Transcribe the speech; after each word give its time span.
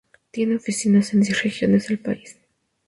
Tiene 0.31 0.55
oficinas 0.55 1.13
en 1.13 1.21
diez 1.21 1.43
regiones 1.43 1.87
del 1.87 1.99
país. 1.99 2.39